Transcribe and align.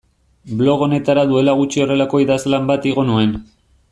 Blog 0.61 0.79
honetara 0.85 1.25
duela 1.33 1.53
gutxi 1.59 1.83
horrelako 1.85 2.21
idazlan 2.25 2.67
bat 2.73 2.91
igo 2.93 3.07
nuen. 3.13 3.37